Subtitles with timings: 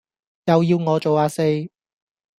[0.45, 1.43] 又要我做呀四